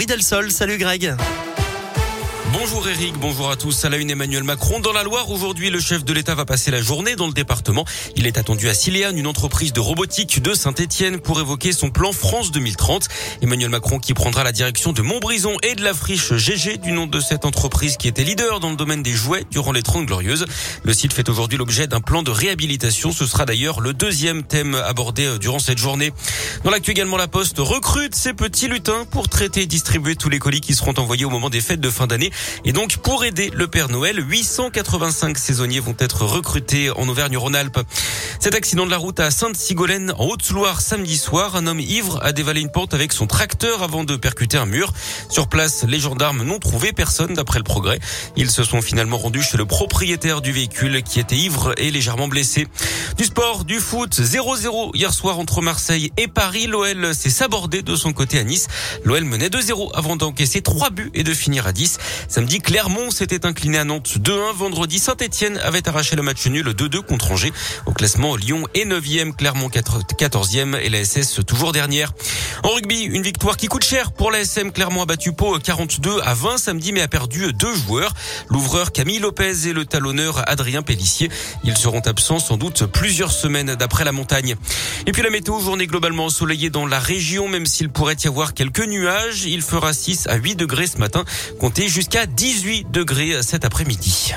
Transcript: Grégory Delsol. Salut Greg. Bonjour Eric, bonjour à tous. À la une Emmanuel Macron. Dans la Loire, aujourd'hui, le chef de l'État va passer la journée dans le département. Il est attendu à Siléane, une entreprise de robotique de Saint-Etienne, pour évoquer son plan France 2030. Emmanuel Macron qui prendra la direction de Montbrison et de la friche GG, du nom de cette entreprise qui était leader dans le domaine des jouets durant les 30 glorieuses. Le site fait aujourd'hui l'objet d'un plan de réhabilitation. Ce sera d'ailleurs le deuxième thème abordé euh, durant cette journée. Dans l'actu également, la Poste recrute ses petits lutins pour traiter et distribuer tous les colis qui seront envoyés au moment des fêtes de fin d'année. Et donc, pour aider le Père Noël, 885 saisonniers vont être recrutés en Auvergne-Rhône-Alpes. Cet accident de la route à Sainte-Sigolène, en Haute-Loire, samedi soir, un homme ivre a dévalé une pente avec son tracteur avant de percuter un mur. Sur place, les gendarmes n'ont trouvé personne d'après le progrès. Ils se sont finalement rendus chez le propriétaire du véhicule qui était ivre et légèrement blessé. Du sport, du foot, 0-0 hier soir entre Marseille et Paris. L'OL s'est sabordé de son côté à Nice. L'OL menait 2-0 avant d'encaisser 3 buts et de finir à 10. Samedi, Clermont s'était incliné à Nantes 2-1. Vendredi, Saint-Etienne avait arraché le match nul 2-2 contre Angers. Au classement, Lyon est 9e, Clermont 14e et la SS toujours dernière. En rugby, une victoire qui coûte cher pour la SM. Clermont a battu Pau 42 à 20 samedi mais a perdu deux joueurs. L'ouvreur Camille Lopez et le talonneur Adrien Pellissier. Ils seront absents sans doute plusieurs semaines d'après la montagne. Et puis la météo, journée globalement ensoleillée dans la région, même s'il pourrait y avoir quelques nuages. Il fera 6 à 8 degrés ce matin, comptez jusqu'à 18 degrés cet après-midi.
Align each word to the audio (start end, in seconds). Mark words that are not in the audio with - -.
Grégory 0.00 0.06
Delsol. 0.06 0.50
Salut 0.50 0.78
Greg. 0.78 1.49
Bonjour 2.52 2.88
Eric, 2.88 3.14
bonjour 3.18 3.48
à 3.48 3.54
tous. 3.54 3.84
À 3.84 3.88
la 3.88 3.96
une 3.96 4.10
Emmanuel 4.10 4.42
Macron. 4.42 4.80
Dans 4.80 4.92
la 4.92 5.04
Loire, 5.04 5.30
aujourd'hui, 5.30 5.70
le 5.70 5.78
chef 5.78 6.04
de 6.04 6.12
l'État 6.12 6.34
va 6.34 6.44
passer 6.44 6.72
la 6.72 6.82
journée 6.82 7.14
dans 7.14 7.28
le 7.28 7.32
département. 7.32 7.84
Il 8.16 8.26
est 8.26 8.38
attendu 8.38 8.68
à 8.68 8.74
Siléane, 8.74 9.16
une 9.16 9.28
entreprise 9.28 9.72
de 9.72 9.78
robotique 9.78 10.42
de 10.42 10.52
Saint-Etienne, 10.52 11.20
pour 11.20 11.38
évoquer 11.38 11.72
son 11.72 11.90
plan 11.90 12.10
France 12.10 12.50
2030. 12.50 13.08
Emmanuel 13.42 13.70
Macron 13.70 14.00
qui 14.00 14.14
prendra 14.14 14.42
la 14.42 14.50
direction 14.50 14.92
de 14.92 15.00
Montbrison 15.00 15.56
et 15.62 15.76
de 15.76 15.84
la 15.84 15.94
friche 15.94 16.34
GG, 16.34 16.78
du 16.78 16.90
nom 16.90 17.06
de 17.06 17.20
cette 17.20 17.44
entreprise 17.44 17.96
qui 17.96 18.08
était 18.08 18.24
leader 18.24 18.58
dans 18.58 18.70
le 18.70 18.76
domaine 18.76 19.04
des 19.04 19.12
jouets 19.12 19.44
durant 19.52 19.70
les 19.70 19.82
30 19.82 20.06
glorieuses. 20.06 20.44
Le 20.82 20.92
site 20.92 21.12
fait 21.12 21.28
aujourd'hui 21.28 21.56
l'objet 21.56 21.86
d'un 21.86 22.00
plan 22.00 22.24
de 22.24 22.32
réhabilitation. 22.32 23.12
Ce 23.12 23.26
sera 23.26 23.44
d'ailleurs 23.44 23.80
le 23.80 23.92
deuxième 23.92 24.42
thème 24.42 24.74
abordé 24.74 25.24
euh, 25.24 25.38
durant 25.38 25.60
cette 25.60 25.78
journée. 25.78 26.12
Dans 26.64 26.70
l'actu 26.70 26.90
également, 26.90 27.16
la 27.16 27.28
Poste 27.28 27.58
recrute 27.58 28.16
ses 28.16 28.34
petits 28.34 28.66
lutins 28.66 29.04
pour 29.04 29.28
traiter 29.28 29.62
et 29.62 29.66
distribuer 29.66 30.16
tous 30.16 30.28
les 30.28 30.40
colis 30.40 30.60
qui 30.60 30.74
seront 30.74 30.94
envoyés 30.98 31.24
au 31.24 31.30
moment 31.30 31.48
des 31.48 31.60
fêtes 31.60 31.80
de 31.80 31.90
fin 31.90 32.08
d'année. 32.08 32.32
Et 32.64 32.72
donc, 32.72 32.96
pour 32.98 33.24
aider 33.24 33.50
le 33.54 33.68
Père 33.68 33.88
Noël, 33.88 34.18
885 34.18 35.38
saisonniers 35.38 35.80
vont 35.80 35.96
être 35.98 36.24
recrutés 36.24 36.90
en 36.90 37.08
Auvergne-Rhône-Alpes. 37.08 37.80
Cet 38.42 38.54
accident 38.54 38.86
de 38.86 38.90
la 38.90 38.96
route 38.96 39.20
à 39.20 39.30
Sainte-Sigolène, 39.30 40.14
en 40.16 40.24
Haute-Loire, 40.24 40.80
samedi 40.80 41.18
soir, 41.18 41.56
un 41.56 41.66
homme 41.66 41.78
ivre 41.78 42.18
a 42.22 42.32
dévalé 42.32 42.62
une 42.62 42.70
pente 42.70 42.94
avec 42.94 43.12
son 43.12 43.26
tracteur 43.26 43.82
avant 43.82 44.02
de 44.02 44.16
percuter 44.16 44.56
un 44.56 44.64
mur. 44.64 44.94
Sur 45.28 45.46
place, 45.46 45.84
les 45.86 46.00
gendarmes 46.00 46.42
n'ont 46.42 46.58
trouvé 46.58 46.94
personne 46.94 47.34
d'après 47.34 47.58
le 47.58 47.64
progrès. 47.64 48.00
Ils 48.36 48.50
se 48.50 48.64
sont 48.64 48.80
finalement 48.80 49.18
rendus 49.18 49.42
chez 49.42 49.58
le 49.58 49.66
propriétaire 49.66 50.40
du 50.40 50.52
véhicule 50.52 51.02
qui 51.02 51.20
était 51.20 51.36
ivre 51.36 51.74
et 51.76 51.90
légèrement 51.90 52.28
blessé. 52.28 52.66
Du 53.18 53.26
sport, 53.26 53.66
du 53.66 53.78
foot, 53.78 54.18
0-0 54.18 54.92
hier 54.94 55.12
soir 55.12 55.38
entre 55.38 55.60
Marseille 55.60 56.10
et 56.16 56.26
Paris. 56.26 56.66
L'OL 56.66 57.14
s'est 57.14 57.28
sabordé 57.28 57.82
de 57.82 57.94
son 57.94 58.14
côté 58.14 58.38
à 58.38 58.44
Nice. 58.44 58.68
L'OL 59.04 59.24
menait 59.24 59.48
2-0 59.48 59.90
avant 59.92 60.16
d'encaisser 60.16 60.62
3 60.62 60.88
buts 60.88 61.10
et 61.12 61.24
de 61.24 61.34
finir 61.34 61.66
à 61.66 61.72
10. 61.72 61.98
Samedi, 62.28 62.60
Clermont 62.60 63.10
s'était 63.10 63.44
incliné 63.44 63.76
à 63.76 63.84
Nantes 63.84 64.16
2-1. 64.18 64.54
Vendredi, 64.54 64.98
Saint-Etienne 64.98 65.58
avait 65.58 65.86
arraché 65.86 66.16
le 66.16 66.22
match 66.22 66.46
nul 66.46 66.68
2-2 66.68 67.02
contre 67.02 67.32
Angers. 67.32 67.52
Au 67.84 67.92
classement, 67.92 68.29
Lyon 68.36 68.66
est 68.74 68.84
9e, 68.84 69.34
Clermont 69.34 69.68
14e 69.68 70.78
et 70.80 70.88
la 70.88 71.04
SS 71.04 71.40
toujours 71.46 71.72
dernière. 71.72 72.12
En 72.62 72.70
rugby, 72.70 73.02
une 73.02 73.22
victoire 73.22 73.56
qui 73.56 73.66
coûte 73.66 73.84
cher 73.84 74.12
pour 74.12 74.30
la 74.30 74.40
SM. 74.40 74.72
Clermont 74.72 75.02
a 75.02 75.06
battu 75.06 75.32
Pau 75.32 75.58
42 75.58 76.20
à 76.22 76.34
20 76.34 76.58
samedi 76.58 76.92
mais 76.92 77.00
a 77.00 77.08
perdu 77.08 77.52
deux 77.52 77.74
joueurs. 77.74 78.12
L'ouvreur 78.48 78.92
Camille 78.92 79.18
Lopez 79.18 79.68
et 79.68 79.72
le 79.72 79.84
talonneur 79.84 80.42
Adrien 80.48 80.82
Pellissier. 80.82 81.30
Ils 81.64 81.76
seront 81.76 82.00
absents 82.00 82.38
sans 82.38 82.56
doute 82.56 82.86
plusieurs 82.86 83.32
semaines 83.32 83.74
d'après 83.74 84.04
la 84.04 84.12
montagne. 84.12 84.56
Et 85.06 85.12
puis 85.12 85.22
la 85.22 85.30
météo, 85.30 85.60
journée 85.60 85.86
globalement 85.86 86.26
ensoleillée 86.26 86.70
dans 86.70 86.86
la 86.86 86.98
région, 86.98 87.48
même 87.48 87.66
s'il 87.66 87.88
pourrait 87.90 88.16
y 88.24 88.28
avoir 88.28 88.54
quelques 88.54 88.86
nuages. 88.86 89.44
Il 89.44 89.62
fera 89.62 89.92
6 89.92 90.26
à 90.28 90.36
8 90.36 90.56
degrés 90.56 90.86
ce 90.86 90.98
matin, 90.98 91.24
comptez 91.58 91.88
jusqu'à 91.88 92.26
18 92.26 92.90
degrés 92.90 93.42
cet 93.42 93.64
après-midi. 93.64 94.34